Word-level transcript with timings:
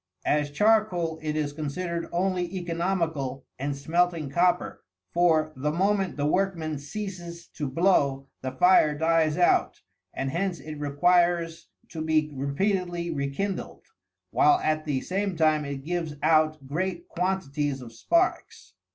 As 0.25 0.49
charcoal, 0.49 1.19
it 1.21 1.35
is 1.35 1.53
considered 1.53 2.09
only 2.11 2.51
economical 2.55 3.45
in 3.59 3.75
smelting 3.75 4.31
copper; 4.31 4.83
for 5.13 5.53
the 5.55 5.71
moment 5.71 6.17
the 6.17 6.25
workman 6.25 6.79
ceases 6.79 7.45
to 7.49 7.69
blow, 7.69 8.27
the 8.41 8.51
fire 8.51 8.97
dies 8.97 9.37
out, 9.37 9.81
and 10.11 10.31
hence 10.31 10.59
it 10.59 10.79
requires 10.79 11.69
to 11.89 12.01
be 12.01 12.31
repeatedly 12.33 13.11
rekindled; 13.11 13.85
while 14.31 14.59
at 14.63 14.85
the 14.85 15.01
same 15.01 15.35
time 15.37 15.65
it 15.65 15.85
gives 15.85 16.15
out 16.23 16.65
great 16.67 17.07
quantities 17.07 17.79
of 17.79 17.93
sparks. 17.93 18.73